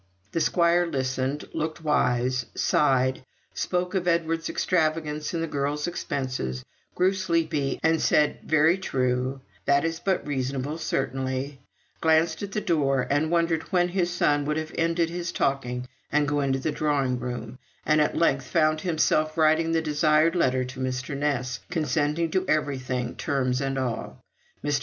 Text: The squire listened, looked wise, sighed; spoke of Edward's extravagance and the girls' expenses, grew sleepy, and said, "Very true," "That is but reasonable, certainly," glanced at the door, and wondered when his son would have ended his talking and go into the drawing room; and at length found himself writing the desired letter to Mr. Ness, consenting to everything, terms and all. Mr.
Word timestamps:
The 0.31 0.41
squire 0.41 0.87
listened, 0.87 1.45
looked 1.53 1.83
wise, 1.83 2.47
sighed; 2.55 3.23
spoke 3.53 3.93
of 3.93 4.07
Edward's 4.07 4.49
extravagance 4.49 5.31
and 5.35 5.43
the 5.43 5.47
girls' 5.47 5.85
expenses, 5.85 6.65
grew 6.95 7.13
sleepy, 7.13 7.79
and 7.83 8.01
said, 8.01 8.39
"Very 8.43 8.79
true," 8.79 9.41
"That 9.65 9.85
is 9.85 9.99
but 9.99 10.25
reasonable, 10.25 10.79
certainly," 10.79 11.59
glanced 12.01 12.41
at 12.41 12.51
the 12.53 12.61
door, 12.61 13.05
and 13.11 13.29
wondered 13.29 13.61
when 13.71 13.89
his 13.89 14.09
son 14.11 14.43
would 14.45 14.57
have 14.57 14.73
ended 14.75 15.11
his 15.11 15.31
talking 15.31 15.87
and 16.11 16.27
go 16.27 16.39
into 16.39 16.57
the 16.57 16.71
drawing 16.71 17.19
room; 17.19 17.59
and 17.85 18.01
at 18.01 18.17
length 18.17 18.47
found 18.47 18.81
himself 18.81 19.37
writing 19.37 19.71
the 19.71 19.83
desired 19.83 20.35
letter 20.35 20.63
to 20.65 20.79
Mr. 20.79 21.15
Ness, 21.15 21.59
consenting 21.69 22.31
to 22.31 22.43
everything, 22.47 23.13
terms 23.17 23.61
and 23.61 23.77
all. 23.77 24.19
Mr. 24.63 24.79